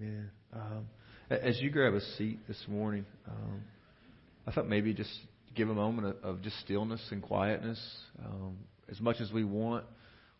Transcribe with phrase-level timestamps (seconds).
[0.00, 0.30] Amen.
[0.52, 0.86] Um,
[1.28, 3.62] as you grab a seat this morning, um,
[4.46, 5.10] I thought maybe just
[5.56, 7.80] give a moment of, of just stillness and quietness.
[8.24, 8.58] Um,
[8.88, 9.84] as much as we want,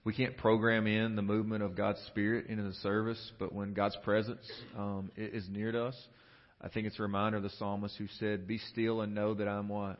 [0.04, 3.96] we can't program in the movement of God's Spirit into the service, but when God's
[4.04, 5.96] presence um, is near to us,
[6.61, 9.48] I think it's a reminder of the psalmist who said, Be still and know that
[9.48, 9.98] I'm what?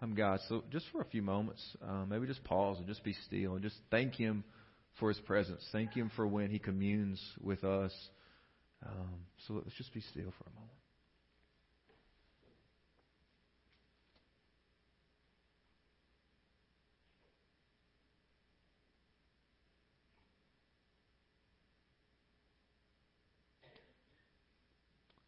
[0.00, 0.38] I'm God.
[0.48, 3.62] So just for a few moments, um, maybe just pause and just be still and
[3.62, 4.44] just thank Him
[5.00, 5.64] for His presence.
[5.72, 7.92] Thank Him for when He communes with us.
[8.84, 10.72] Um, so let's just be still for a moment.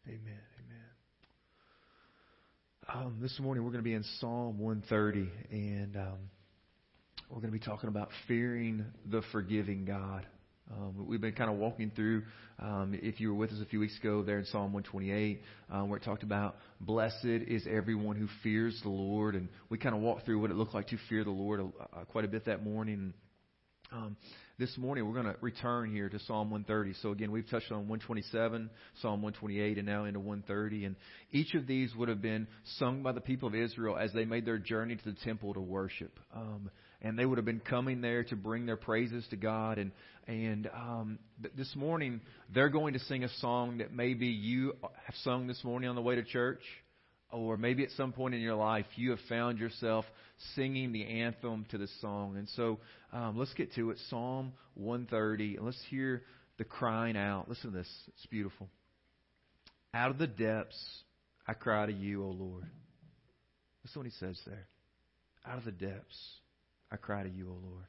[0.07, 0.39] Amen.
[2.89, 3.05] Amen.
[3.05, 6.17] Um, this morning we're going to be in Psalm 130, and um,
[7.29, 10.25] we're going to be talking about fearing the forgiving God.
[10.71, 12.23] Um, we've been kind of walking through,
[12.59, 15.41] um, if you were with us a few weeks ago there in Psalm 128,
[15.71, 19.35] um, where it talked about blessed is everyone who fears the Lord.
[19.35, 22.03] And we kind of walked through what it looked like to fear the Lord uh,
[22.11, 23.13] quite a bit that morning.
[23.91, 24.15] Um,
[24.59, 26.93] this morning we're going to return here to Psalm 130.
[27.01, 28.69] So again, we've touched on 127,
[29.01, 30.85] Psalm 128, and now into 130.
[30.85, 30.95] And
[31.31, 32.45] each of these would have been
[32.77, 35.61] sung by the people of Israel as they made their journey to the temple to
[35.61, 36.19] worship.
[36.35, 36.69] Um,
[37.01, 39.77] and they would have been coming there to bring their praises to God.
[39.77, 39.91] And
[40.27, 42.21] and um, th- this morning
[42.53, 46.01] they're going to sing a song that maybe you have sung this morning on the
[46.01, 46.61] way to church,
[47.31, 50.05] or maybe at some point in your life you have found yourself
[50.55, 52.37] singing the anthem to this song.
[52.37, 52.79] And so
[53.11, 53.97] um, let's get to it.
[54.09, 55.57] Psalm 130.
[55.57, 56.23] And let's hear
[56.57, 57.49] the crying out.
[57.49, 57.89] Listen to this.
[58.09, 58.67] It's beautiful.
[59.93, 60.77] Out of the depths
[61.47, 62.65] I cry to you, O Lord.
[63.83, 64.67] Listen what he says there.
[65.47, 66.38] Out of the depths.
[66.91, 67.85] I cry to you, O Lord.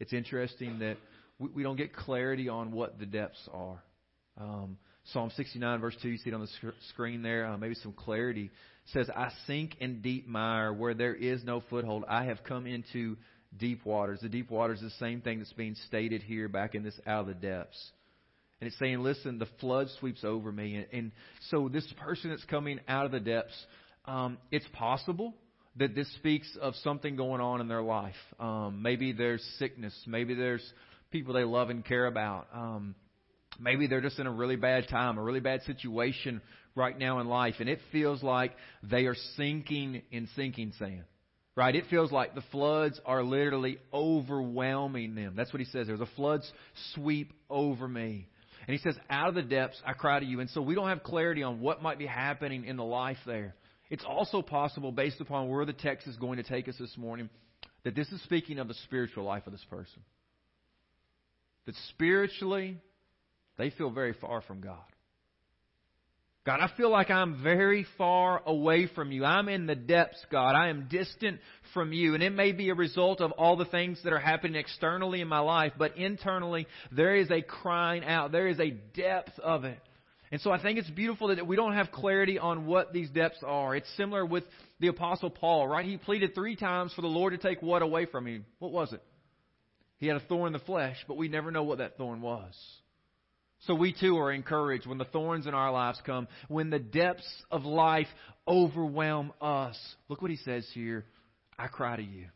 [0.00, 0.96] It's interesting that
[1.38, 3.82] we, we don't get clarity on what the depths are.
[4.40, 4.76] Um,
[5.12, 7.92] Psalm 69, verse 2, you see it on the sc- screen there, uh, maybe some
[7.92, 8.50] clarity.
[8.92, 12.04] says, I sink in deep mire where there is no foothold.
[12.08, 13.16] I have come into
[13.56, 14.20] deep waters.
[14.20, 17.22] The deep waters is the same thing that's being stated here back in this out
[17.22, 17.90] of the depths.
[18.60, 20.76] And it's saying, listen, the flood sweeps over me.
[20.76, 21.12] And, and
[21.50, 23.56] so this person that's coming out of the depths,
[24.04, 25.34] um, it's possible
[25.78, 28.14] that this speaks of something going on in their life.
[28.38, 29.94] Um, maybe there's sickness.
[30.06, 30.62] Maybe there's
[31.10, 32.48] people they love and care about.
[32.52, 32.94] Um,
[33.58, 36.40] maybe they're just in a really bad time, a really bad situation
[36.74, 38.52] right now in life, and it feels like
[38.82, 41.04] they are sinking in sinking sand.
[41.56, 41.74] Right?
[41.74, 45.34] It feels like the floods are literally overwhelming them.
[45.36, 45.96] That's what he says there.
[45.96, 46.48] The floods
[46.94, 48.28] sweep over me.
[48.68, 50.38] And he says, Out of the depths I cry to you.
[50.38, 53.56] And so we don't have clarity on what might be happening in the life there.
[53.90, 57.30] It's also possible, based upon where the text is going to take us this morning,
[57.84, 60.02] that this is speaking of the spiritual life of this person.
[61.66, 62.78] That spiritually,
[63.56, 64.78] they feel very far from God.
[66.48, 69.22] God, I feel like I'm very far away from you.
[69.22, 70.54] I'm in the depths, God.
[70.54, 71.40] I am distant
[71.74, 72.14] from you.
[72.14, 75.28] And it may be a result of all the things that are happening externally in
[75.28, 78.32] my life, but internally, there is a crying out.
[78.32, 79.78] There is a depth of it.
[80.30, 83.42] And so I think it's beautiful that we don't have clarity on what these depths
[83.42, 83.74] are.
[83.74, 84.44] It's similar with
[84.78, 85.84] the Apostle Paul, right?
[85.84, 88.44] He pleaded three times for the Lord to take what away from him?
[88.58, 89.02] What was it?
[89.96, 92.54] He had a thorn in the flesh, but we never know what that thorn was.
[93.62, 97.28] So we too are encouraged when the thorns in our lives come, when the depths
[97.50, 98.06] of life
[98.46, 99.76] overwhelm us.
[100.08, 101.04] Look what he says here.
[101.58, 102.26] I cry to you.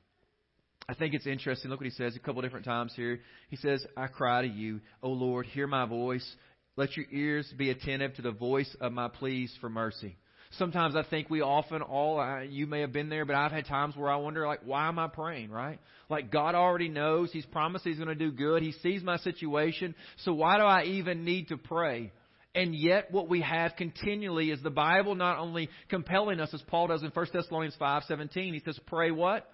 [0.89, 1.71] I think it's interesting.
[1.71, 3.21] Look what he says a couple different times here.
[3.51, 6.29] He says, I cry to you, O Lord, hear my voice.
[6.77, 10.17] Let your ears be attentive to the voice of my pleas for mercy.
[10.59, 13.97] Sometimes I think we often all, you may have been there, but I've had times
[13.97, 15.79] where I wonder, like, why am I praying, right?
[16.11, 17.33] Like, God already knows.
[17.33, 18.63] He's promised He's going to do good.
[18.63, 19.95] He sees my situation.
[20.25, 22.13] So why do I even need to pray?
[22.55, 26.89] And yet, what we have continually is the Bible not only compelling us, as Paul
[26.89, 29.49] does in 1 Thessalonians 5.17, he says, pray what?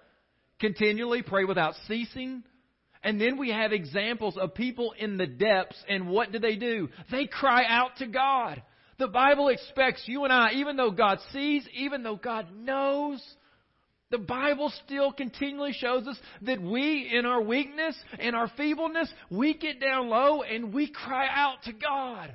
[0.59, 2.43] Continually, pray without ceasing.
[3.03, 6.89] And then we have examples of people in the depths, and what do they do?
[7.11, 8.61] They cry out to God.
[8.97, 13.23] The Bible expects you and I, even though God sees, even though God knows,
[14.11, 19.53] the Bible still continually shows us that we, in our weakness and our feebleness, we
[19.53, 22.33] get down low and we cry out to God.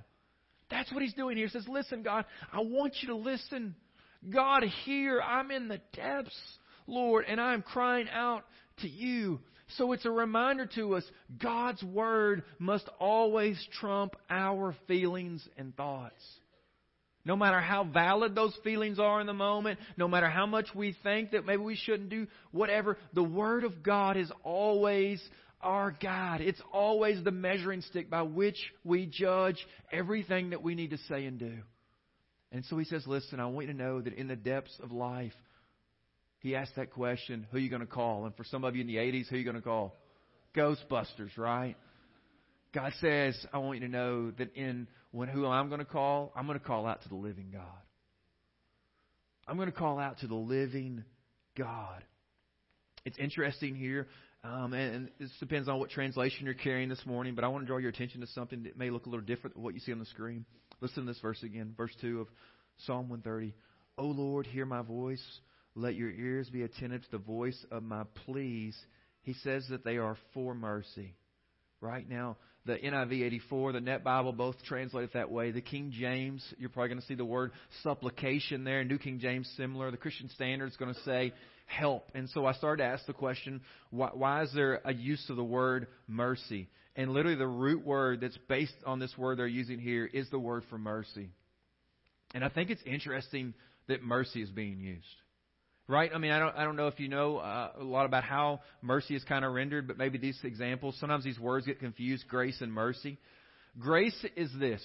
[0.70, 1.46] That's what He's doing here.
[1.46, 3.74] He says, Listen, God, I want you to listen.
[4.30, 6.38] God, here, I'm in the depths,
[6.86, 8.44] Lord, and I'm crying out
[8.78, 9.40] to you.
[9.76, 11.04] So it's a reminder to us
[11.42, 16.22] God's Word must always trump our feelings and thoughts.
[17.26, 20.94] No matter how valid those feelings are in the moment, no matter how much we
[21.02, 25.22] think that maybe we shouldn't do whatever, the Word of God is always
[25.62, 26.42] our guide.
[26.42, 29.56] It's always the measuring stick by which we judge
[29.90, 31.58] everything that we need to say and do.
[32.52, 34.92] And so he says, Listen, I want you to know that in the depths of
[34.92, 35.32] life,
[36.44, 38.26] he asked that question, who are you going to call?
[38.26, 39.96] And for some of you in the 80s, who are you going to call?
[40.54, 41.74] Ghostbusters, right?
[42.74, 46.34] God says, I want you to know that in when who I'm going to call,
[46.36, 47.62] I'm going to call out to the living God.
[49.48, 51.04] I'm going to call out to the living
[51.56, 52.04] God.
[53.06, 54.06] It's interesting here,
[54.44, 57.64] um, and, and this depends on what translation you're carrying this morning, but I want
[57.64, 59.80] to draw your attention to something that may look a little different than what you
[59.80, 60.44] see on the screen.
[60.82, 62.28] Listen to this verse again, verse 2 of
[62.84, 63.54] Psalm 130.
[63.96, 65.24] O Lord, hear my voice.
[65.74, 68.76] Let your ears be attentive to the voice of my pleas.
[69.22, 71.14] He says that they are for mercy.
[71.80, 72.36] Right now,
[72.66, 75.50] the NIV 84, the Net Bible, both translate it that way.
[75.50, 78.84] The King James, you're probably going to see the word supplication there.
[78.84, 79.90] New King James, similar.
[79.90, 81.32] The Christian Standard is going to say
[81.66, 82.10] help.
[82.14, 83.60] And so I started to ask the question,
[83.90, 86.68] why, why is there a use of the word mercy?
[86.96, 90.38] And literally the root word that's based on this word they're using here is the
[90.38, 91.30] word for mercy.
[92.34, 93.54] And I think it's interesting
[93.88, 95.04] that mercy is being used.
[95.86, 96.10] Right?
[96.14, 98.60] I mean, I don't, I don't know if you know uh, a lot about how
[98.80, 102.58] mercy is kind of rendered, but maybe these examples, sometimes these words get confused, grace
[102.62, 103.18] and mercy.
[103.78, 104.82] Grace is this.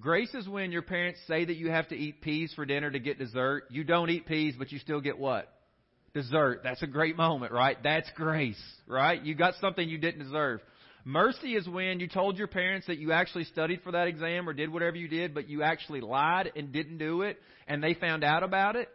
[0.00, 2.98] Grace is when your parents say that you have to eat peas for dinner to
[2.98, 3.64] get dessert.
[3.70, 5.48] You don't eat peas, but you still get what?
[6.14, 6.62] Dessert.
[6.64, 7.76] That's a great moment, right?
[7.82, 9.22] That's grace, right?
[9.22, 10.60] You got something you didn't deserve.
[11.04, 14.52] Mercy is when you told your parents that you actually studied for that exam or
[14.52, 17.38] did whatever you did, but you actually lied and didn't do it,
[17.68, 18.88] and they found out about it.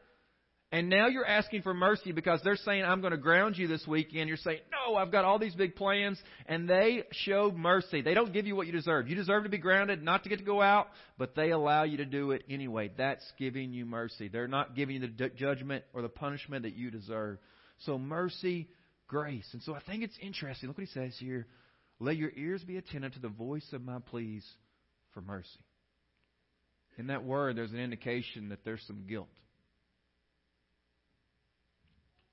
[0.75, 3.88] And now you're asking for mercy because they're saying, I'm going to ground you this
[3.88, 4.27] weekend.
[4.27, 6.22] You're saying, No, I've got all these big plans.
[6.48, 8.01] And they show mercy.
[8.01, 9.07] They don't give you what you deserve.
[9.07, 11.95] You deserve to be grounded, not to get to go out, but they allow you
[11.95, 12.92] to do it anyway.
[12.98, 14.27] That's giving you mercy.
[14.27, 17.38] They're not giving you the judgment or the punishment that you deserve.
[17.86, 18.68] So mercy,
[19.07, 19.48] grace.
[19.54, 20.68] And so I think it's interesting.
[20.68, 21.48] Look what he says here.
[22.01, 24.45] Let your ears be attentive to the voice of my pleas
[25.13, 25.48] for mercy.
[26.98, 29.30] In that word, there's an indication that there's some guilt.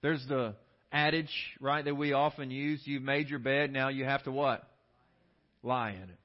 [0.03, 0.55] There's the
[0.91, 4.69] adage, right, that we often use you've made your bed, now you have to what?
[5.63, 6.19] Lie in it.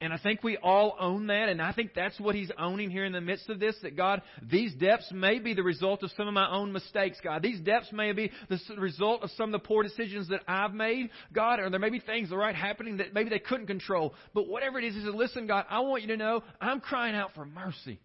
[0.00, 3.04] And I think we all own that, and I think that's what he's owning here
[3.04, 6.28] in the midst of this, that God, these depths may be the result of some
[6.28, 7.42] of my own mistakes, God.
[7.42, 11.10] These depths may be the result of some of the poor decisions that I've made,
[11.32, 14.14] God, or there may be things, right, happening that maybe they couldn't control.
[14.34, 17.30] But whatever it is, says, listen, God, I want you to know I'm crying out
[17.34, 17.98] for mercy.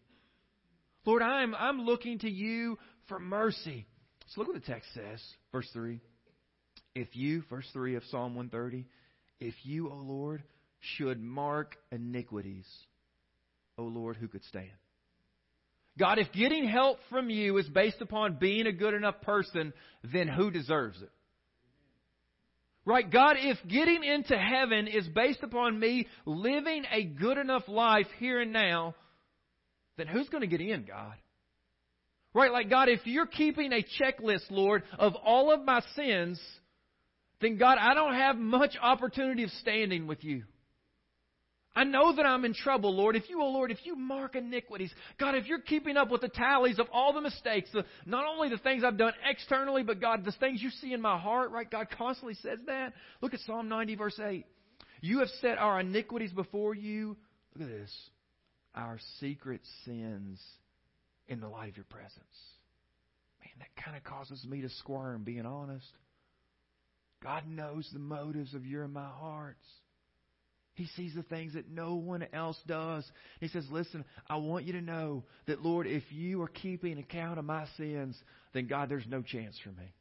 [1.06, 3.86] Lord, I'm, I'm looking to you for mercy.
[4.30, 5.22] So look what the text says,
[5.52, 6.00] verse 3.
[6.96, 8.86] If you, verse 3 of Psalm 130,
[9.40, 10.44] if you, O Lord,
[10.80, 12.68] should mark iniquities,
[13.78, 14.70] O Lord, who could stand?
[15.98, 19.74] God, if getting help from you is based upon being a good enough person,
[20.12, 21.12] then who deserves it?
[22.86, 23.10] Right?
[23.10, 28.42] God, if getting into heaven is based upon me living a good enough life here
[28.42, 28.96] and now,
[29.98, 31.14] then who's going to get in, God?
[32.34, 32.52] Right?
[32.52, 36.42] Like, God, if you're keeping a checklist, Lord, of all of my sins,
[37.42, 40.44] then God, I don't have much opportunity of standing with you.
[41.76, 43.16] I know that I'm in trouble, Lord.
[43.16, 46.30] If you, oh Lord, if you mark iniquities, God, if you're keeping up with the
[46.30, 50.24] tallies of all the mistakes, the, not only the things I've done externally, but God,
[50.24, 51.70] the things you see in my heart, right?
[51.70, 52.94] God constantly says that.
[53.22, 54.46] Look at Psalm 90, verse 8.
[55.02, 57.18] You have set our iniquities before you.
[57.56, 57.92] Look at this.
[58.76, 60.40] Our secret sins
[61.28, 62.14] in the light of your presence.
[63.42, 65.86] Man, that kind of causes me to squirm, being honest.
[67.22, 69.66] God knows the motives of your and my hearts.
[70.76, 73.10] He sees the things that no one else does.
[73.40, 77.38] He says, Listen, I want you to know that, Lord, if you are keeping account
[77.38, 78.18] of my sins,
[78.54, 79.94] then God, there's no chance for me.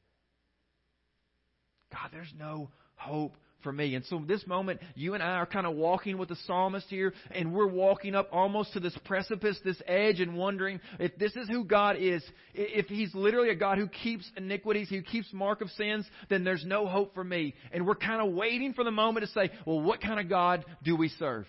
[1.92, 3.94] God, there's no hope for me.
[3.94, 7.12] And so this moment, you and I are kind of walking with the psalmist here,
[7.30, 11.48] and we're walking up almost to this precipice, this edge, and wondering if this is
[11.48, 12.22] who God is.
[12.54, 16.64] If He's literally a God who keeps iniquities, who keeps mark of sins, then there's
[16.64, 17.54] no hope for me.
[17.72, 20.64] And we're kind of waiting for the moment to say, well, what kind of God
[20.82, 21.46] do we serve?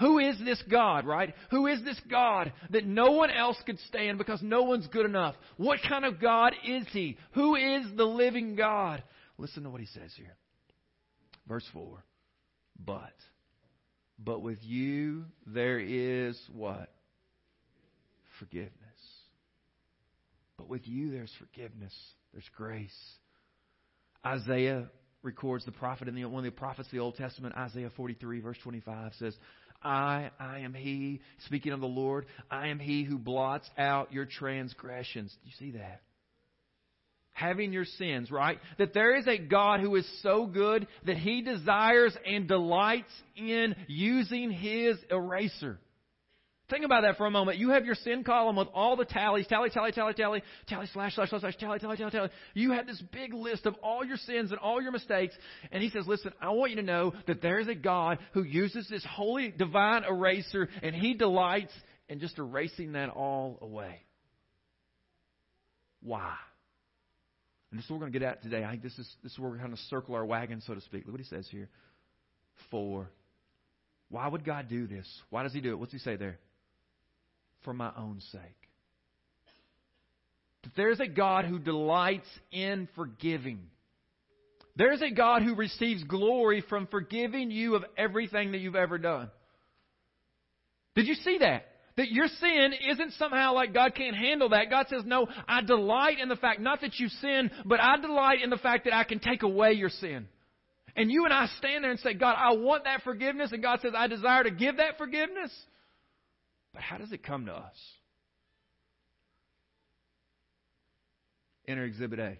[0.00, 1.34] Who is this God, right?
[1.50, 5.36] Who is this God that no one else could stand because no one's good enough?
[5.56, 7.16] What kind of God is He?
[7.32, 9.04] Who is the living God?
[9.38, 10.34] Listen to what He says here.
[11.48, 12.02] Verse 4.
[12.84, 13.14] But.
[14.18, 16.92] But with you there is what?
[18.38, 18.70] Forgiveness.
[20.56, 21.94] But with you there's forgiveness.
[22.32, 22.90] There's grace.
[24.24, 24.88] Isaiah
[25.22, 28.40] records the prophet in the, one of the prophets of the Old Testament, Isaiah 43,
[28.40, 29.34] verse 25 says,
[29.82, 34.26] I, I am he, speaking of the Lord, I am he who blots out your
[34.26, 35.30] transgressions.
[35.42, 36.02] Do you see that?
[37.34, 38.58] Having your sins, right?
[38.78, 43.76] That there is a God who is so good that he desires and delights in
[43.88, 45.78] using his eraser.
[46.70, 47.58] Think about that for a moment.
[47.58, 51.14] You have your sin column with all the tallies, tally, tally, tally, tally, tally, slash,
[51.14, 52.30] slash, slash, slash, tally, tally, tally, tally.
[52.54, 55.34] You have this big list of all your sins and all your mistakes.
[55.72, 58.44] And he says, listen, I want you to know that there is a God who
[58.44, 61.72] uses this holy divine eraser and he delights
[62.08, 64.00] in just erasing that all away.
[66.00, 66.34] Why?
[67.74, 68.62] And this is what we're going to get at today.
[68.62, 70.80] I think this is, this is where we're going to circle our wagon, so to
[70.82, 71.06] speak.
[71.06, 71.68] Look what he says here.
[72.70, 73.10] For.
[74.10, 75.08] Why would God do this?
[75.30, 75.78] Why does he do it?
[75.78, 76.38] What's he say there?
[77.64, 78.40] for my own sake.
[80.62, 83.60] That there's a God who delights in forgiving.
[84.76, 89.30] There's a God who receives glory from forgiving you of everything that you've ever done.
[90.94, 91.66] Did you see that?
[91.96, 94.68] That your sin isn't somehow like God can't handle that.
[94.68, 98.42] God says, No, I delight in the fact, not that you sin, but I delight
[98.42, 100.26] in the fact that I can take away your sin.
[100.96, 103.52] And you and I stand there and say, God, I want that forgiveness.
[103.52, 105.52] And God says, I desire to give that forgiveness.
[106.72, 107.76] But how does it come to us?
[111.66, 112.38] Enter Exhibit A.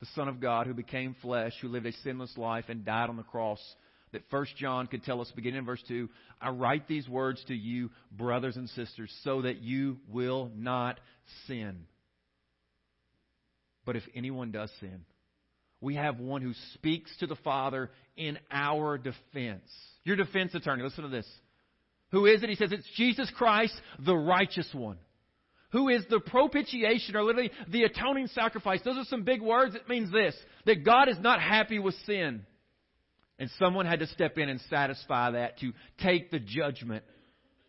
[0.00, 3.16] The Son of God who became flesh, who lived a sinless life and died on
[3.16, 3.60] the cross.
[4.12, 6.08] That First John could tell us, beginning in verse 2,
[6.40, 11.00] I write these words to you, brothers and sisters, so that you will not
[11.46, 11.86] sin.
[13.84, 15.04] But if anyone does sin,
[15.80, 19.68] we have one who speaks to the Father in our defense.
[20.04, 21.26] Your defense attorney, listen to this.
[22.12, 22.50] Who is it?
[22.50, 24.98] He says it's Jesus Christ, the righteous one.
[25.72, 28.80] Who is the propitiation or literally the atoning sacrifice.
[28.84, 29.74] Those are some big words.
[29.74, 32.44] It means this that God is not happy with sin.
[33.38, 35.72] And someone had to step in and satisfy that to
[36.02, 37.04] take the judgment.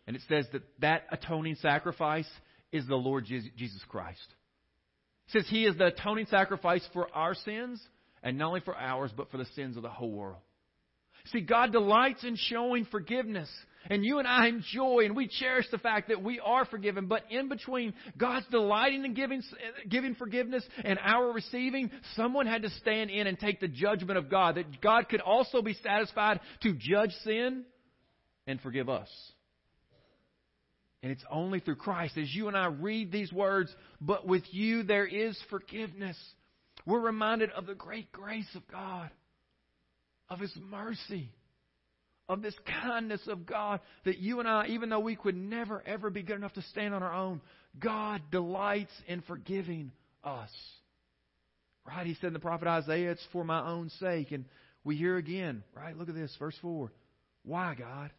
[0.06, 2.28] And it says that that atoning sacrifice
[2.70, 4.26] is the Lord Jesus Christ.
[5.28, 7.80] It says he is the atoning sacrifice for our sins,
[8.22, 10.42] and not only for ours, but for the sins of the whole world.
[11.32, 13.48] See, God delights in showing forgiveness.
[13.90, 17.06] And you and I enjoy and we cherish the fact that we are forgiven.
[17.06, 19.42] But in between God's delighting in giving,
[19.88, 24.30] giving forgiveness and our receiving, someone had to stand in and take the judgment of
[24.30, 24.56] God.
[24.56, 27.64] That God could also be satisfied to judge sin
[28.46, 29.08] and forgive us.
[31.02, 32.16] And it's only through Christ.
[32.16, 36.16] As you and I read these words, but with you there is forgiveness.
[36.86, 39.10] We're reminded of the great grace of God,
[40.30, 41.30] of His mercy
[42.28, 46.10] of this kindness of God that you and I, even though we could never ever
[46.10, 47.40] be good enough to stand on our own,
[47.78, 50.50] God delights in forgiving us.
[51.86, 52.06] Right?
[52.06, 54.32] He said in the prophet Isaiah, it's for my own sake.
[54.32, 54.46] And
[54.84, 55.96] we hear again, right?
[55.96, 56.90] Look at this, verse 4.
[57.44, 58.10] Why, God?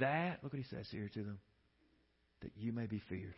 [0.00, 1.38] That, look what he says here to them,
[2.40, 3.34] that you may be feared.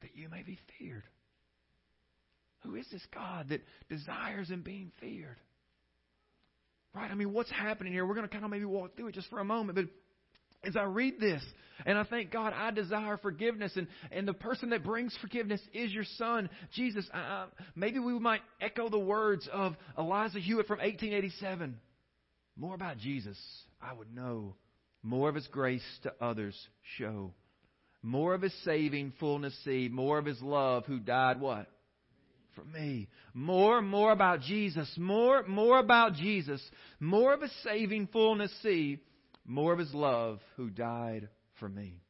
[0.00, 1.04] That you may be feared.
[2.60, 5.36] Who is this God that desires in being feared?
[6.96, 7.10] Right?
[7.10, 8.06] I mean, what's happening here?
[8.06, 9.76] We're going to kind of maybe walk through it just for a moment.
[9.76, 9.84] But
[10.66, 11.42] as I read this,
[11.84, 15.92] and I thank God, I desire forgiveness, and, and the person that brings forgiveness is
[15.92, 17.06] your son, Jesus.
[17.74, 21.76] Maybe we might echo the words of Eliza Hewitt from 1887.
[22.56, 23.36] More about Jesus,
[23.82, 24.54] I would know.
[25.02, 26.56] More of his grace to others
[26.96, 27.34] show.
[28.02, 29.90] More of his saving fullness see.
[29.92, 31.66] More of his love who died what?
[32.56, 33.06] For me.
[33.34, 34.92] More, more about Jesus.
[34.98, 36.60] More, more about Jesus.
[36.98, 38.98] More of His saving fullness see.
[39.44, 41.28] More of His love who died
[41.60, 42.00] for me.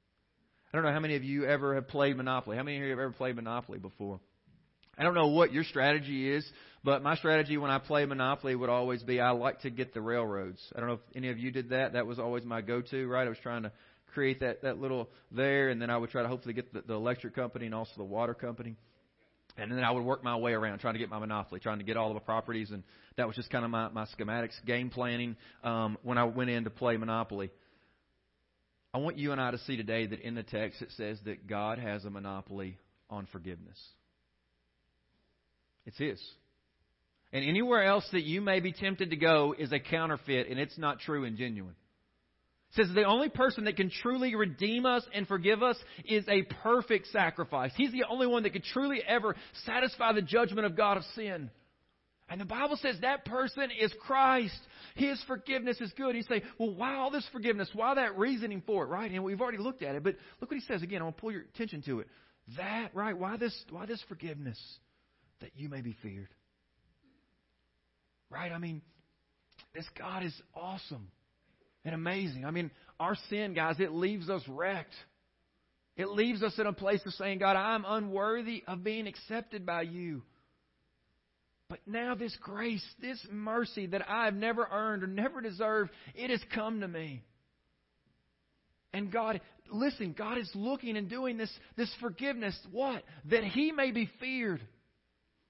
[0.72, 2.56] I don't know how many of you ever have played Monopoly.
[2.56, 4.20] How many of you have ever played Monopoly before?
[4.98, 6.50] I don't know what your strategy is,
[6.82, 10.00] but my strategy when I play Monopoly would always be I like to get the
[10.00, 10.60] railroads.
[10.74, 11.92] I don't know if any of you did that.
[11.92, 13.26] That was always my go-to, right?
[13.26, 13.72] I was trying to
[14.14, 16.94] create that, that little there, and then I would try to hopefully get the, the
[16.94, 18.76] electric company and also the water company.
[19.58, 21.84] And then I would work my way around trying to get my monopoly, trying to
[21.84, 22.82] get all of the properties, and
[23.16, 26.64] that was just kind of my, my schematics, game planning um, when I went in
[26.64, 27.50] to play Monopoly.
[28.92, 31.46] I want you and I to see today that in the text it says that
[31.46, 33.78] God has a monopoly on forgiveness.
[35.86, 36.20] It's His.
[37.32, 40.78] And anywhere else that you may be tempted to go is a counterfeit, and it's
[40.78, 41.74] not true and genuine
[42.74, 47.06] says the only person that can truly redeem us and forgive us is a perfect
[47.08, 47.72] sacrifice.
[47.76, 51.50] He's the only one that can truly ever satisfy the judgment of God of sin.
[52.28, 54.58] And the Bible says that person is Christ.
[54.96, 56.16] His forgiveness is good.
[56.16, 57.68] You say, well, why all this forgiveness?
[57.72, 59.10] Why that reasoning for it, right?
[59.10, 61.02] And we've already looked at it, but look what he says again.
[61.02, 62.08] I want to pull your attention to it.
[62.56, 63.16] That, right?
[63.16, 64.58] Why this, why this forgiveness?
[65.40, 66.28] That you may be feared.
[68.28, 68.50] Right?
[68.50, 68.82] I mean,
[69.74, 71.08] this God is awesome
[71.86, 72.44] and amazing.
[72.44, 74.94] I mean, our sin, guys, it leaves us wrecked.
[75.96, 79.82] It leaves us in a place of saying, God, I'm unworthy of being accepted by
[79.82, 80.22] you.
[81.68, 86.40] But now this grace, this mercy that I've never earned or never deserved, it has
[86.54, 87.22] come to me.
[88.92, 89.40] And God,
[89.70, 92.58] listen, God is looking and doing this, this forgiveness.
[92.72, 93.02] What?
[93.30, 94.60] That He may be feared.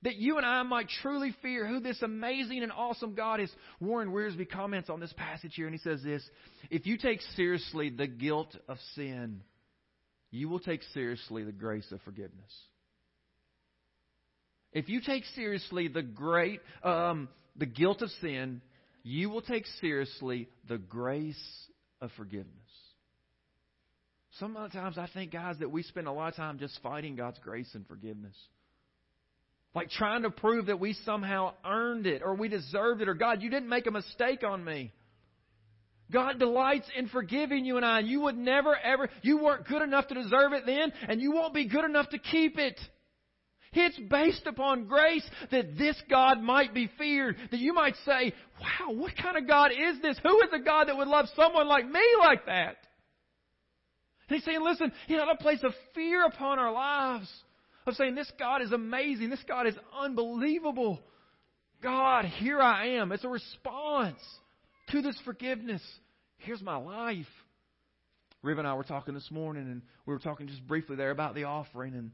[0.06, 3.50] That you and I might truly fear who this amazing and awesome God is.
[3.80, 6.22] Warren Wiersbe comments on this passage here, and he says this
[6.70, 9.40] If you take seriously the guilt of sin,
[10.30, 12.52] you will take seriously the grace of forgiveness.
[14.72, 18.60] If you take seriously the great, um, the guilt of sin,
[19.02, 21.34] you will take seriously the grace
[22.00, 22.52] of forgiveness.
[24.38, 27.70] Sometimes I think, guys, that we spend a lot of time just fighting God's grace
[27.74, 28.36] and forgiveness.
[29.76, 33.42] Like trying to prove that we somehow earned it or we deserved it or God,
[33.42, 34.90] you didn't make a mistake on me.
[36.10, 40.08] God delights in forgiving you and I, you would never ever, you weren't good enough
[40.08, 42.80] to deserve it then, and you won't be good enough to keep it.
[43.74, 47.36] It's based upon grace that this God might be feared.
[47.50, 50.18] That you might say, wow, what kind of God is this?
[50.22, 52.76] Who is a God that would love someone like me like that?
[54.30, 57.30] And he's saying, listen, he had a place of fear upon our lives.
[57.86, 59.30] Of saying, this God is amazing.
[59.30, 61.00] This God is unbelievable.
[61.82, 63.12] God, here I am.
[63.12, 64.18] It's a response
[64.88, 65.82] to this forgiveness.
[66.38, 67.26] Here's my life.
[68.42, 71.36] Riv and I were talking this morning, and we were talking just briefly there about
[71.36, 71.94] the offering.
[71.94, 72.10] And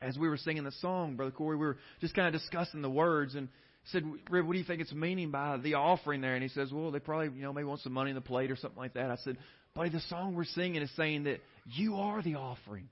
[0.00, 2.90] as we were singing the song, Brother Corey, we were just kind of discussing the
[2.90, 3.48] words and
[3.86, 6.34] said, Riv, what do you think it's meaning by the offering there?
[6.34, 8.50] And he says, well, they probably, you know, maybe want some money in the plate
[8.50, 9.10] or something like that.
[9.10, 9.38] I said,
[9.74, 12.88] buddy, the song we're singing is saying that you are the offering.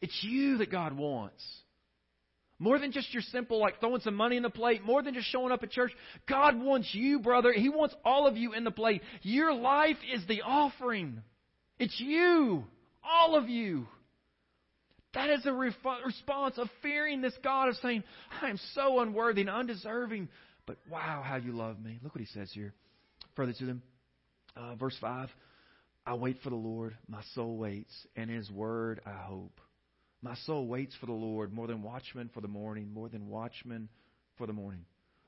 [0.00, 1.42] It's you that God wants.
[2.58, 5.28] More than just your simple, like throwing some money in the plate, more than just
[5.28, 5.92] showing up at church.
[6.26, 7.52] God wants you, brother.
[7.52, 9.02] He wants all of you in the plate.
[9.22, 11.22] Your life is the offering.
[11.78, 12.64] It's you.
[13.04, 13.86] All of you.
[15.12, 18.04] That is a response of fearing this God, of saying,
[18.42, 20.28] I am so unworthy and undeserving,
[20.66, 21.98] but wow, how you love me.
[22.02, 22.74] Look what he says here.
[23.34, 23.82] Further to them,
[24.56, 25.30] uh, verse 5
[26.06, 29.58] I wait for the Lord, my soul waits, and his word I hope.
[30.26, 33.88] My soul waits for the Lord more than watchmen for the morning, more than watchmen
[34.36, 34.80] for the morning.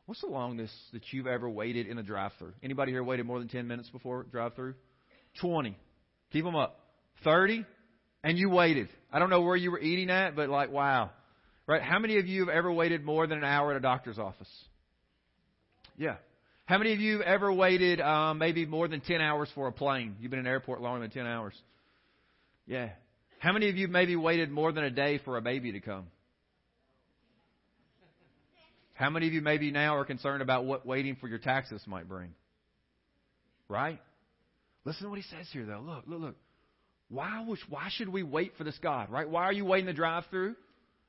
[0.06, 2.54] What's the longest that you've ever waited in a drive-through?
[2.64, 4.74] Anybody here waited more than 10 minutes before drive-through?
[5.40, 5.78] 20.
[6.32, 6.80] Keep them up.
[7.22, 7.64] 30
[8.24, 8.88] and you waited.
[9.12, 11.10] I don't know where you were eating at, but like, wow.
[11.68, 11.80] Right?
[11.80, 14.50] How many of you have ever waited more than an hour at a doctor's office?
[15.96, 16.16] Yeah.
[16.66, 19.72] How many of you have ever waited um, maybe more than 10 hours for a
[19.72, 20.16] plane?
[20.18, 21.54] You've been in an airport longer than 10 hours.
[22.66, 22.88] Yeah.
[23.38, 26.06] How many of you maybe waited more than a day for a baby to come?
[28.94, 32.08] How many of you maybe now are concerned about what waiting for your taxes might
[32.08, 32.34] bring?
[33.68, 34.00] Right?
[34.84, 35.80] Listen to what he says here, though.
[35.80, 36.36] Look, look, look.
[37.08, 39.28] Why, was, why should we wait for this God, right?
[39.28, 40.56] Why are you waiting the drive through?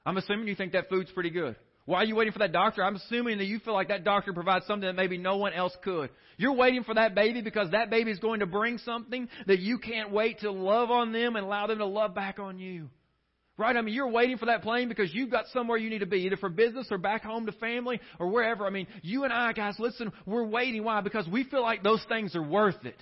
[0.06, 1.56] I'm assuming you think that food's pretty good.
[1.90, 2.84] Why are you waiting for that doctor?
[2.84, 5.76] I'm assuming that you feel like that doctor provides something that maybe no one else
[5.84, 6.12] could.
[6.38, 9.80] You're waiting for that baby because that baby is going to bring something that you
[9.80, 12.92] can't wait to love on them and allow them to love back on you.
[13.58, 13.76] Right?
[13.76, 16.18] I mean, you're waiting for that plane because you've got somewhere you need to be,
[16.18, 18.68] either for business or back home to family or wherever.
[18.68, 20.84] I mean, you and I, guys, listen, we're waiting.
[20.84, 21.02] Why?
[21.02, 23.02] Because we feel like those things are worth it.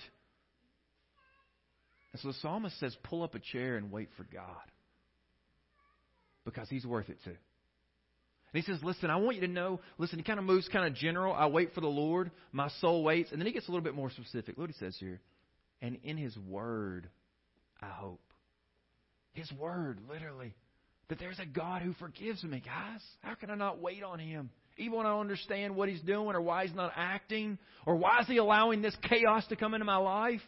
[2.14, 4.46] And so the psalmist says, pull up a chair and wait for God.
[6.46, 7.36] Because he's worth it too.
[8.52, 10.86] And he says, listen, I want you to know, listen, he kind of moves kind
[10.86, 11.34] of general.
[11.34, 12.30] I wait for the Lord.
[12.50, 13.30] My soul waits.
[13.30, 14.56] And then he gets a little bit more specific.
[14.56, 15.20] Look what he says here.
[15.82, 17.08] And in his word,
[17.82, 18.20] I hope.
[19.32, 20.54] His word, literally.
[21.08, 23.00] That there's a God who forgives me, guys.
[23.20, 24.50] How can I not wait on him?
[24.78, 28.20] Even when I don't understand what he's doing or why he's not acting or why
[28.20, 30.40] is he allowing this chaos to come into my life.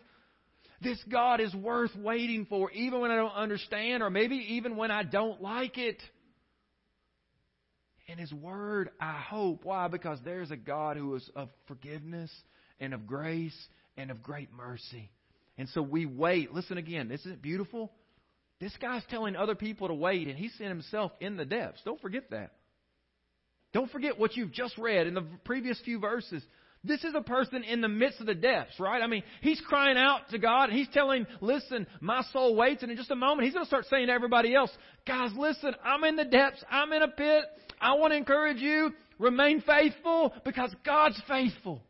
[0.82, 4.90] This God is worth waiting for, even when I don't understand, or maybe even when
[4.90, 6.00] I don't like it.
[8.10, 9.64] In His Word, I hope.
[9.64, 9.86] Why?
[9.86, 12.30] Because there's a God who is of forgiveness
[12.80, 13.56] and of grace
[13.96, 15.10] and of great mercy.
[15.56, 16.52] And so we wait.
[16.52, 17.12] Listen again.
[17.12, 17.92] Isn't it beautiful?
[18.60, 21.82] This guy's telling other people to wait, and he's seeing himself in the depths.
[21.84, 22.50] Don't forget that.
[23.72, 26.42] Don't forget what you've just read in the previous few verses.
[26.82, 29.02] This is a person in the midst of the depths, right?
[29.02, 32.82] I mean, he's crying out to God and he's telling, listen, my soul waits.
[32.82, 34.70] And in just a moment, he's going to start saying to everybody else,
[35.06, 36.64] guys, listen, I'm in the depths.
[36.70, 37.44] I'm in a pit.
[37.80, 41.82] I want to encourage you, remain faithful because God's faithful.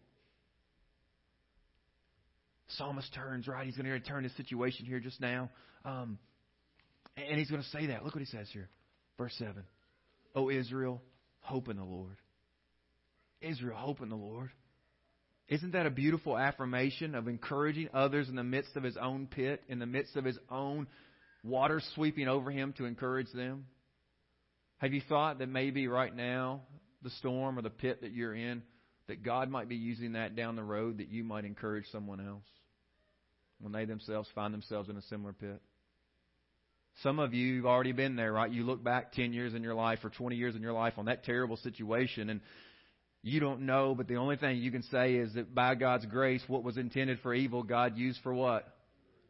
[2.76, 3.66] Psalmist turns, right?
[3.66, 5.50] He's going to turn his situation here just now.
[5.84, 6.18] Um,
[7.16, 8.04] and he's going to say that.
[8.04, 8.68] Look what he says here.
[9.18, 9.62] Verse 7.
[10.36, 11.02] O Israel,
[11.40, 12.16] hope in the Lord.
[13.40, 14.50] Israel, hope in the Lord.
[15.48, 19.62] Isn't that a beautiful affirmation of encouraging others in the midst of his own pit,
[19.68, 20.86] in the midst of his own
[21.42, 23.66] water sweeping over him to encourage them?
[24.80, 26.62] Have you thought that maybe right now,
[27.02, 28.62] the storm or the pit that you're in,
[29.08, 32.46] that God might be using that down the road that you might encourage someone else
[33.60, 35.60] when they themselves find themselves in a similar pit?
[37.02, 38.50] Some of you have already been there, right?
[38.50, 41.04] You look back 10 years in your life or 20 years in your life on
[41.06, 42.40] that terrible situation and
[43.22, 46.42] you don't know, but the only thing you can say is that by God's grace,
[46.48, 48.66] what was intended for evil, God used for what?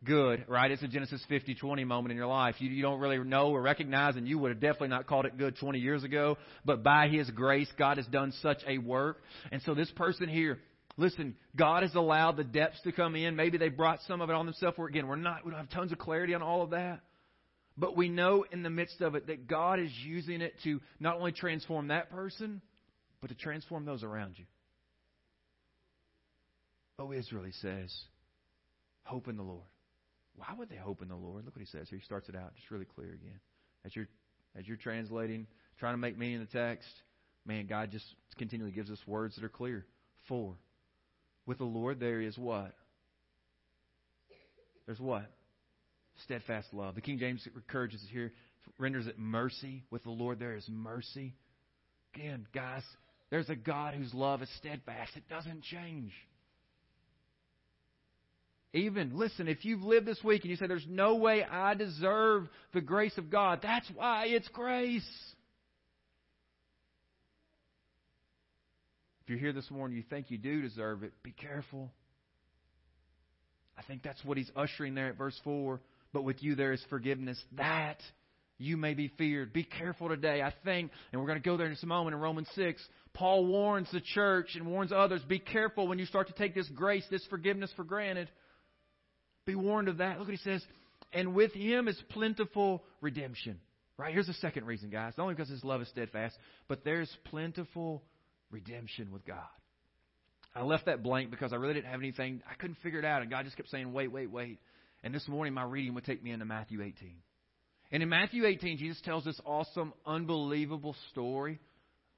[0.02, 0.70] Good, right?
[0.70, 2.54] It's a Genesis 50 20 moment in your life.
[2.58, 5.36] You, you don't really know or recognize, and you would have definitely not called it
[5.36, 9.18] good 20 years ago, but by His grace, God has done such a work.
[9.52, 10.58] And so this person here,
[10.96, 13.36] listen, God has allowed the depths to come in.
[13.36, 14.78] Maybe they brought some of it on themselves.
[14.78, 17.00] We're, again, we're not, we don't have tons of clarity on all of that.
[17.76, 21.16] But we know in the midst of it that God is using it to not
[21.16, 22.62] only transform that person,
[23.20, 24.46] but to transform those around you.
[26.98, 27.94] Oh, Israel, he says,
[29.04, 29.64] hope in the Lord.
[30.36, 31.44] Why would they hope in the Lord?
[31.44, 31.98] Look what he says here.
[31.98, 33.40] He starts it out just really clear again.
[33.84, 34.08] As you're
[34.56, 35.46] as you're translating,
[35.78, 36.88] trying to make meaning of the text,
[37.46, 38.04] man, God just
[38.36, 39.86] continually gives us words that are clear.
[40.28, 40.56] For
[41.46, 42.72] with the Lord there is what?
[44.86, 45.30] There's what?
[46.24, 46.94] Steadfast love.
[46.94, 48.32] The King James encourages here,
[48.78, 49.84] renders it mercy.
[49.90, 51.34] With the Lord there is mercy.
[52.14, 52.82] Again, guys,
[53.30, 55.12] there's a God whose love is steadfast.
[55.16, 56.12] It doesn't change.
[58.72, 62.48] Even, listen, if you've lived this week and you say, there's no way I deserve
[62.72, 65.08] the grace of God, that's why it's grace.
[69.22, 71.90] If you're here this morning, you think you do deserve it, be careful.
[73.76, 75.80] I think that's what he's ushering there at verse 4.
[76.12, 77.42] But with you there is forgiveness.
[77.56, 77.98] That
[78.58, 79.52] you may be feared.
[79.52, 80.42] Be careful today.
[80.42, 82.82] I think, and we're going to go there in just a moment in Romans 6,
[83.14, 86.68] Paul warns the church and warns others be careful when you start to take this
[86.68, 88.28] grace, this forgiveness for granted.
[89.46, 90.18] Be warned of that.
[90.18, 90.64] Look what he says.
[91.12, 93.60] And with him is plentiful redemption.
[93.96, 94.12] Right?
[94.12, 95.14] Here's the second reason, guys.
[95.18, 96.34] Not only because his love is steadfast,
[96.68, 98.02] but there's plentiful
[98.50, 99.38] redemption with God.
[100.54, 102.42] I left that blank because I really didn't have anything.
[102.50, 103.22] I couldn't figure it out.
[103.22, 104.58] And God just kept saying, wait, wait, wait.
[105.02, 107.14] And this morning, my reading would take me into Matthew 18.
[107.92, 111.60] And in Matthew 18, Jesus tells this awesome, unbelievable story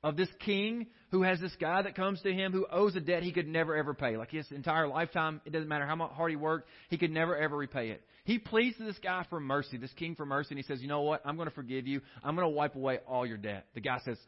[0.03, 3.23] of this king who has this guy that comes to him who owes a debt
[3.23, 4.17] he could never ever pay.
[4.17, 7.57] Like his entire lifetime, it doesn't matter how hard he worked, he could never ever
[7.57, 8.03] repay it.
[8.25, 10.89] He pleads to this guy for mercy, this king for mercy, and he says, You
[10.89, 11.23] know what?
[11.25, 12.01] I'm going to forgive you.
[12.23, 13.67] I'm going to wipe away all your debt.
[13.75, 14.19] The guy says,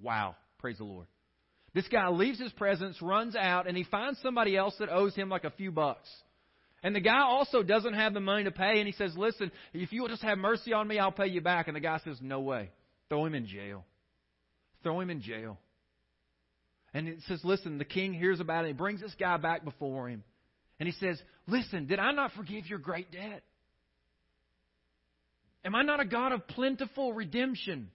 [0.00, 1.06] Wow, praise the Lord.
[1.74, 5.30] This guy leaves his presence, runs out, and he finds somebody else that owes him
[5.30, 6.08] like a few bucks.
[6.82, 9.92] And the guy also doesn't have the money to pay, and he says, Listen, if
[9.92, 11.68] you'll just have mercy on me, I'll pay you back.
[11.68, 12.70] And the guy says, No way.
[13.08, 13.84] Throw him in jail.
[14.82, 15.58] Throw him in jail.
[16.94, 18.68] And it says, Listen, the king hears about it.
[18.68, 20.24] He brings this guy back before him.
[20.78, 23.42] And he says, Listen, did I not forgive your great debt?
[25.64, 27.90] Am I not a God of plentiful redemption?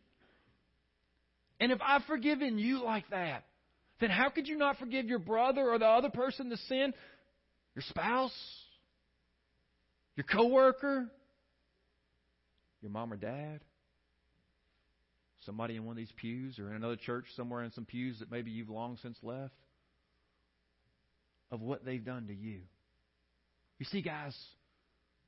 [1.60, 3.44] And if I've forgiven you like that,
[4.00, 6.94] then how could you not forgive your brother or the other person the sin?
[7.76, 8.32] Your spouse?
[10.16, 11.08] Your coworker?
[12.82, 13.60] Your mom or dad?
[15.48, 18.30] Somebody in one of these pews or in another church somewhere in some pews that
[18.30, 19.56] maybe you've long since left?
[21.50, 22.60] Of what they've done to you.
[23.80, 24.36] You see, guys,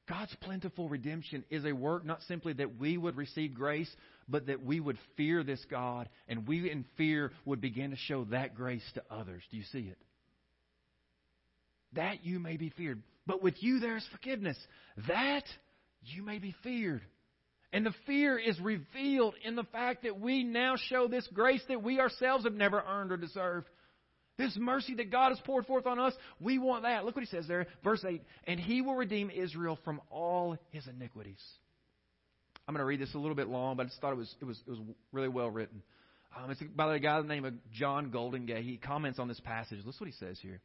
[0.10, 3.90] God's plentiful redemption is a work not simply that we would receive grace,
[4.28, 8.26] but that we would fear this God, and we in fear would begin to show
[8.26, 9.42] that grace to others.
[9.52, 9.98] Do you see it?
[11.94, 13.02] That you may be feared.
[13.26, 14.58] But with you there is forgiveness.
[15.08, 15.44] That
[16.02, 17.04] you may be feared.
[17.72, 21.84] And the fear is revealed in the fact that we now show this grace that
[21.84, 23.68] we ourselves have never earned or deserved.
[24.38, 27.06] This mercy that God has poured forth on us, we want that.
[27.06, 28.24] Look what he says there, verse 8.
[28.46, 31.44] And he will redeem Israel from all his iniquities.
[32.68, 34.34] I'm going to read this a little bit long, but I just thought it was,
[34.42, 34.80] it was, it was
[35.12, 35.84] really well written.
[36.38, 38.64] Um, it's by the guy by the name of John Goldingay.
[38.64, 39.80] He comments on this passage.
[39.86, 40.62] Listen what he says here.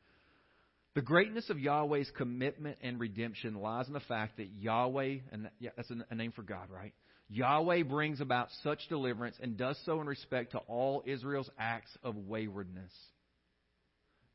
[0.94, 5.90] The greatness of Yahweh's commitment and redemption lies in the fact that Yahweh, and that's
[5.90, 6.94] a name for God, right?
[7.28, 12.16] Yahweh brings about such deliverance and does so in respect to all Israel's acts of
[12.16, 12.92] waywardness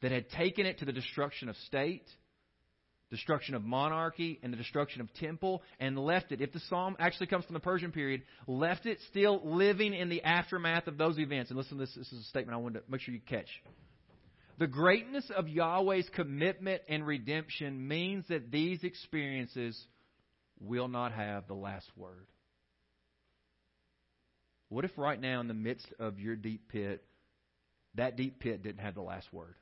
[0.01, 2.07] that had taken it to the destruction of state,
[3.09, 7.27] destruction of monarchy, and the destruction of temple, and left it, if the psalm actually
[7.27, 11.51] comes from the Persian period, left it still living in the aftermath of those events.
[11.51, 13.47] And listen, to this, this is a statement I wanted to make sure you catch.
[14.59, 19.81] The greatness of Yahweh's commitment and redemption means that these experiences
[20.59, 22.27] will not have the last word.
[24.67, 27.03] What if right now, in the midst of your deep pit,
[27.95, 29.55] that deep pit didn't have the last word?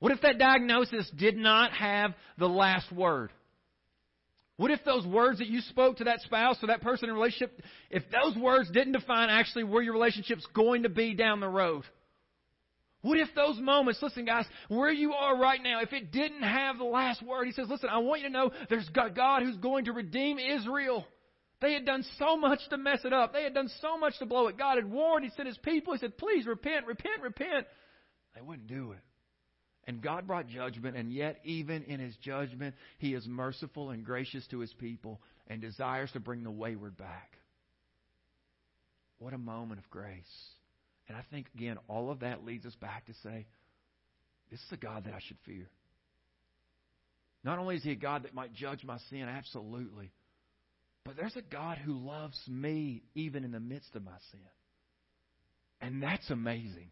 [0.00, 3.30] What if that diagnosis did not have the last word?
[4.56, 7.60] What if those words that you spoke to that spouse or that person in relationship,
[7.90, 11.82] if those words didn't define actually where your relationship's going to be down the road?
[13.02, 16.78] What if those moments, listen guys, where you are right now, if it didn't have
[16.78, 19.86] the last word, he says, listen, I want you to know there's God who's going
[19.86, 21.04] to redeem Israel.
[21.60, 23.32] They had done so much to mess it up.
[23.32, 24.56] They had done so much to blow it.
[24.56, 25.24] God had warned.
[25.24, 25.92] He sent his people.
[25.92, 27.66] He said, please repent, repent, repent.
[28.34, 29.00] They wouldn't do it.
[29.86, 34.46] And God brought judgment, and yet, even in his judgment, he is merciful and gracious
[34.48, 37.36] to his people and desires to bring the wayward back.
[39.18, 40.24] What a moment of grace.
[41.08, 43.46] And I think, again, all of that leads us back to say,
[44.50, 45.68] this is a God that I should fear.
[47.42, 50.12] Not only is he a God that might judge my sin, absolutely,
[51.04, 54.40] but there's a God who loves me even in the midst of my sin.
[55.82, 56.88] And that's amazing.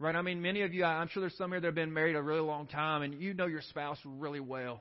[0.00, 0.14] Right?
[0.14, 2.22] I mean, many of you, I'm sure there's some here that have been married a
[2.22, 4.80] really long time, and you know your spouse really well.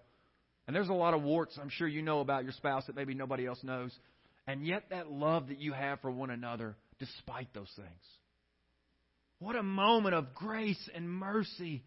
[0.68, 3.14] And there's a lot of warts I'm sure you know about your spouse that maybe
[3.14, 3.92] nobody else knows.
[4.46, 7.90] And yet, that love that you have for one another, despite those things.
[9.40, 11.84] What a moment of grace and mercy,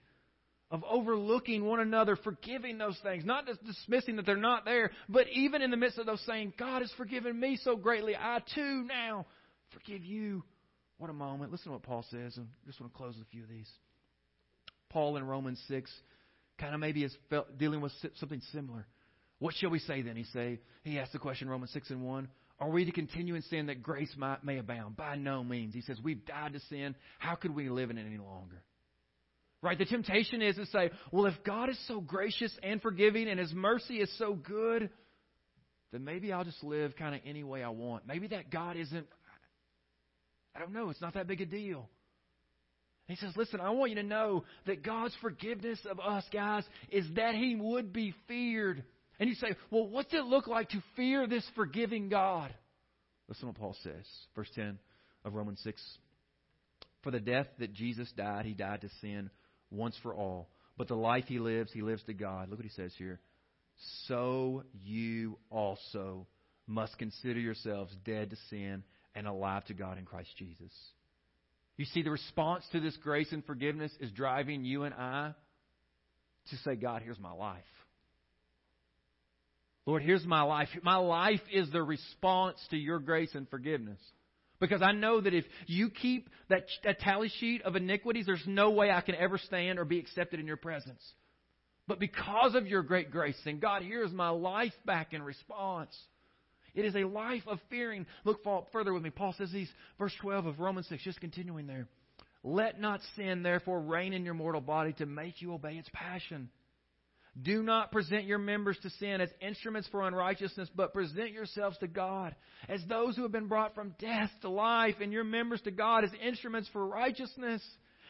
[0.70, 5.26] of overlooking one another, forgiving those things, not just dismissing that they're not there, but
[5.32, 8.84] even in the midst of those saying, God has forgiven me so greatly, I too
[8.86, 9.26] now
[9.72, 10.44] forgive you.
[11.00, 11.50] What a moment.
[11.50, 12.38] Listen to what Paul says.
[12.38, 13.70] I just want to close with a few of these.
[14.90, 15.90] Paul in Romans 6
[16.58, 17.16] kind of maybe is
[17.58, 18.86] dealing with something similar.
[19.38, 20.14] What shall we say then?
[20.14, 22.28] He say he asked the question Romans 6 and 1.
[22.58, 24.98] Are we to continue in sin that grace might, may abound?
[24.98, 25.72] By no means.
[25.72, 26.94] He says we've died to sin.
[27.18, 28.62] How could we live in it any longer?
[29.62, 29.78] Right?
[29.78, 33.54] The temptation is to say, well, if God is so gracious and forgiving and His
[33.54, 34.90] mercy is so good,
[35.92, 38.06] then maybe I'll just live kind of any way I want.
[38.06, 39.06] Maybe that God isn't
[40.54, 40.90] I don't know.
[40.90, 41.88] It's not that big a deal.
[43.06, 47.04] He says, Listen, I want you to know that God's forgiveness of us, guys, is
[47.16, 48.84] that He would be feared.
[49.18, 52.54] And you say, Well, what's it look like to fear this forgiving God?
[53.28, 54.06] Listen to what Paul says.
[54.34, 54.78] Verse 10
[55.24, 55.82] of Romans 6.
[57.02, 59.30] For the death that Jesus died, He died to sin
[59.70, 60.48] once for all.
[60.76, 62.48] But the life He lives, He lives to God.
[62.48, 63.20] Look what He says here.
[64.06, 66.26] So you also
[66.66, 70.72] must consider yourselves dead to sin and alive to God in Christ Jesus.
[71.76, 75.34] You see, the response to this grace and forgiveness is driving you and I
[76.50, 77.62] to say, God, here's my life.
[79.86, 80.68] Lord, here's my life.
[80.82, 83.98] My life is the response to your grace and forgiveness.
[84.60, 88.70] Because I know that if you keep that, that tally sheet of iniquities, there's no
[88.72, 91.02] way I can ever stand or be accepted in your presence.
[91.88, 95.96] But because of your great grace, then God, here's my life back in response.
[96.74, 98.06] It is a life of fearing.
[98.24, 99.10] Look further with me.
[99.10, 101.86] Paul says these, verse 12 of Romans 6, just continuing there.
[102.42, 106.48] Let not sin, therefore, reign in your mortal body to make you obey its passion.
[107.40, 111.86] Do not present your members to sin as instruments for unrighteousness, but present yourselves to
[111.86, 112.34] God
[112.68, 116.02] as those who have been brought from death to life, and your members to God
[116.02, 117.62] as instruments for righteousness.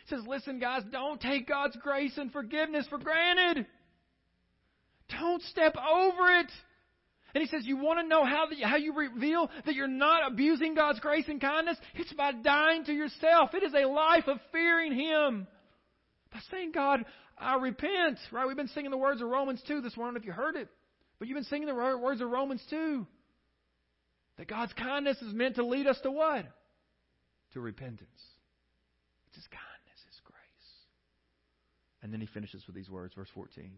[0.06, 3.66] He says, listen, guys, don't take God's grace and forgiveness for granted.
[5.10, 6.50] Don't step over it.
[7.34, 10.30] And he says, You want to know how, the, how you reveal that you're not
[10.30, 11.76] abusing God's grace and kindness?
[11.94, 13.50] It's by dying to yourself.
[13.54, 15.46] It is a life of fearing Him.
[16.32, 17.04] By saying, God,
[17.38, 18.18] I repent.
[18.32, 18.46] Right?
[18.46, 20.68] We've been singing the words of Romans 2 this morning, if you heard it.
[21.18, 23.06] But you've been singing the words of Romans 2.
[24.38, 26.46] That God's kindness is meant to lead us to what?
[27.52, 28.08] To repentance.
[29.28, 30.38] It's His kindness, His grace.
[32.02, 33.70] And then he finishes with these words, verse 14.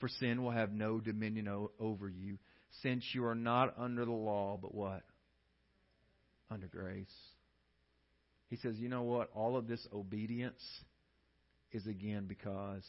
[0.00, 2.38] For sin will have no dominion over you
[2.82, 5.02] since you are not under the law, but what?
[6.50, 7.06] Under grace.
[8.50, 9.30] He says, you know what?
[9.34, 10.62] All of this obedience
[11.72, 12.84] is again because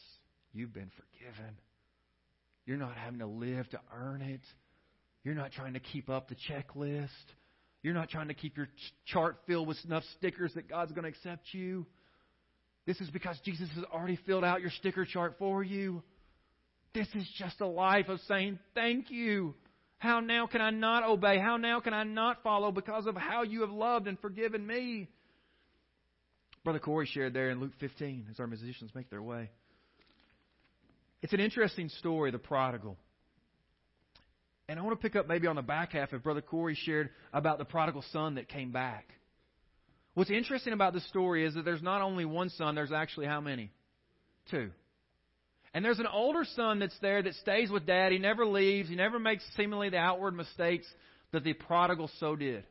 [0.52, 1.56] you've been forgiven.
[2.66, 4.42] You're not having to live to earn it.
[5.24, 7.08] You're not trying to keep up the checklist.
[7.82, 8.68] You're not trying to keep your
[9.06, 11.86] chart filled with enough stickers that God's going to accept you.
[12.86, 16.02] This is because Jesus has already filled out your sticker chart for you.
[16.94, 19.54] This is just a life of saying, Thank you.
[19.98, 21.38] How now can I not obey?
[21.38, 25.08] How now can I not follow because of how you have loved and forgiven me?
[26.64, 29.50] Brother Corey shared there in Luke 15 as our musicians make their way.
[31.22, 32.96] It's an interesting story, the prodigal.
[34.68, 37.10] And I want to pick up maybe on the back half of Brother Corey shared
[37.32, 39.08] about the prodigal son that came back.
[40.14, 43.40] What's interesting about this story is that there's not only one son, there's actually how
[43.40, 43.70] many?
[44.50, 44.70] Two.
[45.76, 48.10] And there's an older son that's there that stays with dad.
[48.10, 48.88] He never leaves.
[48.88, 50.86] He never makes seemingly the outward mistakes
[51.32, 52.64] that the prodigal so did.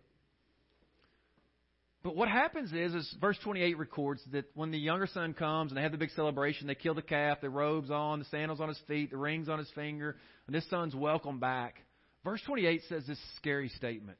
[2.02, 5.78] But what happens is, is verse 28 records that when the younger son comes and
[5.78, 8.70] they have the big celebration, they kill the calf, the robes on, the sandals on
[8.70, 10.16] his feet, the rings on his finger,
[10.48, 11.76] and this son's welcome back.
[12.24, 14.18] Verse 28 says this scary statement.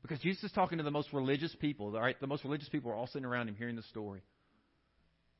[0.00, 2.18] Because Jesus is talking to the most religious people, all right?
[2.18, 4.22] The most religious people are all sitting around him hearing the story.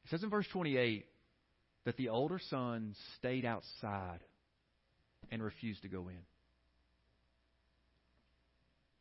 [0.05, 1.07] It says in verse 28
[1.87, 4.19] that the older son stayed outside
[5.31, 6.19] and refused to go in.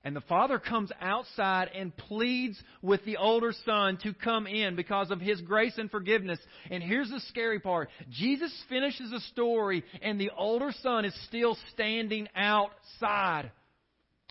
[0.03, 5.09] And the father comes outside and pleads with the older son to come in because
[5.09, 6.37] of his grace and forgiveness.
[6.69, 11.57] And here's the scary part Jesus finishes the story, and the older son is still
[11.73, 13.51] standing outside.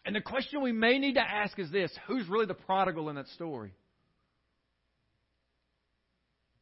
[0.04, 3.16] And the question we may need to ask is this who's really the prodigal in
[3.16, 3.72] that story?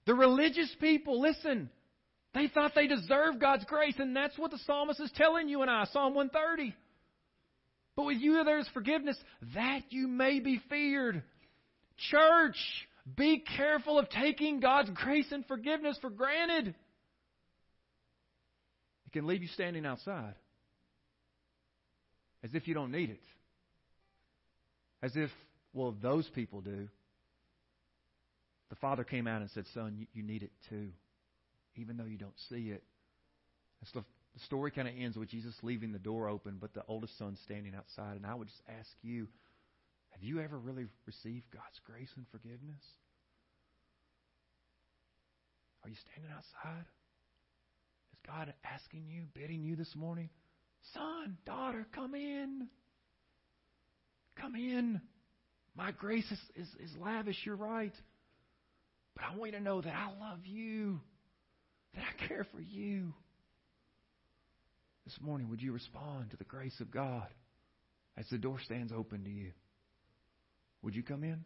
[0.07, 1.69] The religious people, listen,
[2.35, 5.71] they thought they deserved God's grace, and that's what the psalmist is telling you and
[5.71, 6.75] I, Psalm 130.
[7.95, 9.19] But with you there is forgiveness,
[9.55, 11.23] that you may be feared.
[12.11, 12.57] Church,
[13.17, 16.69] be careful of taking God's grace and forgiveness for granted.
[19.07, 20.35] It can leave you standing outside
[22.45, 23.21] as if you don't need it.
[25.03, 25.31] As if,
[25.73, 26.89] well, those people do.
[28.71, 30.89] The father came out and said, Son, you, need it too,
[31.77, 32.83] even though you don't see it.
[33.81, 34.05] That's the
[34.35, 37.37] the story kind of ends with Jesus leaving the door open, but the oldest son
[37.45, 38.17] standing outside.
[38.17, 39.29] And I would just ask you
[40.11, 42.83] have you ever really received God's grace and forgiveness?
[45.85, 46.85] Are you standing outside?
[48.13, 50.29] Is God asking you, bidding you this morning?
[50.95, 52.69] Son, daughter, come in.
[54.41, 55.01] Come in.
[55.75, 57.95] My grace is, is, is lavish, you're right.
[59.17, 61.01] But I want you to know that I love you,
[61.95, 63.13] that I care for you.
[65.05, 67.27] This morning, would you respond to the grace of God
[68.17, 69.51] as the door stands open to you?
[70.83, 71.45] Would you come in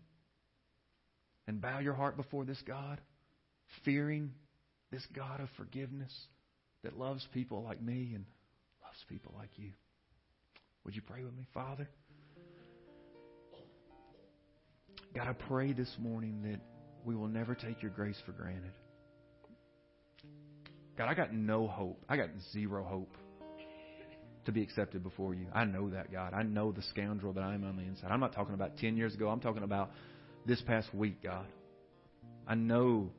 [1.46, 3.00] and bow your heart before this God,
[3.84, 4.32] fearing
[4.90, 6.12] this God of forgiveness
[6.82, 8.24] that loves people like me and
[8.82, 9.70] loves people like you?
[10.84, 11.88] Would you pray with me, Father?
[15.14, 16.60] God, I pray this morning that
[17.04, 18.72] we will never take your grace for granted.
[20.96, 22.02] God, I got no hope.
[22.08, 23.12] I got zero hope
[24.46, 25.46] to be accepted before you.
[25.52, 26.32] I know that, God.
[26.32, 28.10] I know the scoundrel that I am on the inside.
[28.10, 29.28] I'm not talking about 10 years ago.
[29.28, 29.90] I'm talking about
[30.46, 31.46] this past week, God.
[32.46, 33.10] I know,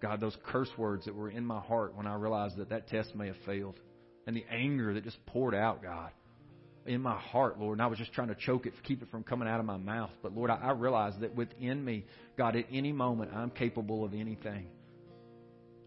[0.00, 3.14] God, those curse words that were in my heart when I realized that that test
[3.14, 3.78] may have failed.
[4.26, 6.10] And the anger that just poured out, God,
[6.84, 7.78] in my heart, Lord.
[7.78, 9.76] And I was just trying to choke it, keep it from coming out of my
[9.76, 10.10] mouth.
[10.22, 12.04] But, Lord, I, I realized that within me,
[12.36, 14.66] God, at any moment, I'm capable of anything.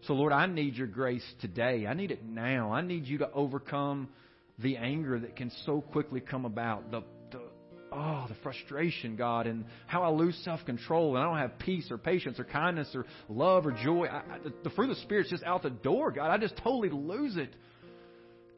[0.02, 1.86] So, Lord, I need your grace today.
[1.86, 2.72] I need it now.
[2.72, 4.08] I need you to overcome
[4.58, 7.40] the anger that can so quickly come about, the, the
[7.92, 11.90] oh, the frustration, God, and how I lose self control and I don't have peace
[11.90, 14.06] or patience or kindness or love or joy.
[14.06, 16.30] I, I, the fruit of the Spirit's just out the door, God.
[16.30, 17.50] I just totally lose it.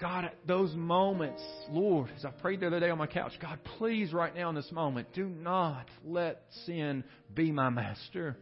[0.01, 3.59] God, at those moments, Lord, as I prayed the other day on my couch, God,
[3.79, 7.03] please, right now in this moment, do not let sin
[7.35, 8.37] be my master.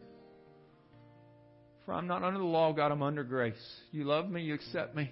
[1.86, 3.54] For I'm not under the law, God, I'm under grace.
[3.92, 5.10] You love me, you accept me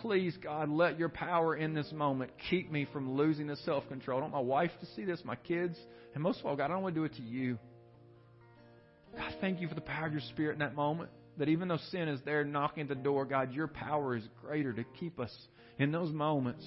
[0.00, 4.18] please, God, let your power in this moment keep me from losing the self control.
[4.18, 5.78] I don't want my wife to see this, my kids,
[6.14, 7.58] and most of all, God, I don't want to do it to you.
[9.16, 11.10] God, thank you for the power of your Spirit in that moment.
[11.38, 14.72] That even though sin is there knocking at the door, God, your power is greater
[14.72, 15.34] to keep us
[15.78, 16.64] in those moments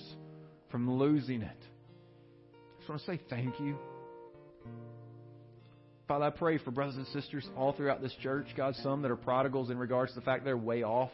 [0.72, 1.58] from losing it.
[1.58, 3.78] I just want to say thank you.
[6.08, 9.16] Father, I pray for brothers and sisters all throughout this church, God, some that are
[9.16, 11.10] prodigals in regards to the fact they're way off.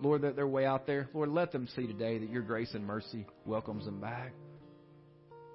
[0.00, 1.08] Lord, that they're way out there.
[1.14, 4.32] Lord, let them see today that your grace and mercy welcomes them back.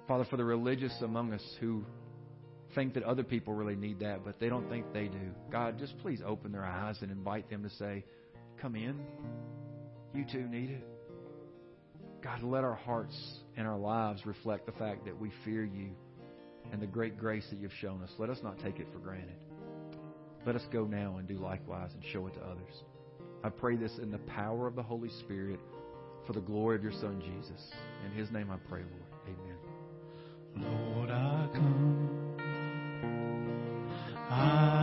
[0.08, 1.84] Father, for the religious among us who
[2.74, 5.96] think that other people really need that, but they don't think they do, God, just
[5.98, 8.04] please open their eyes and invite them to say,
[8.60, 9.00] Come in.
[10.12, 10.86] You too need it.
[12.22, 13.16] God, let our hearts
[13.56, 15.90] and our lives reflect the fact that we fear you
[16.72, 18.10] and the great grace that you've shown us.
[18.18, 19.36] Let us not take it for granted.
[20.46, 22.82] Let us go now and do likewise and show it to others.
[23.42, 25.60] I pray this in the power of the Holy Spirit
[26.26, 27.72] for the glory of your Son, Jesus.
[28.06, 29.04] In his name I pray, Lord.
[29.26, 29.56] Amen.
[30.96, 32.10] Lord, I come.
[34.30, 34.73] I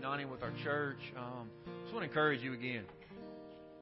[0.00, 0.96] uniting with our church.
[1.14, 1.50] Um,
[1.82, 2.84] just want to encourage you again.